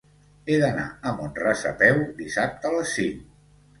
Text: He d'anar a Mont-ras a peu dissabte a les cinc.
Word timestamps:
He 0.47 0.55
d'anar 0.61 0.85
a 1.09 1.11
Mont-ras 1.19 1.63
a 1.73 1.73
peu 1.83 2.01
dissabte 2.23 2.69
a 2.71 2.77
les 2.79 2.99
cinc. 3.01 3.21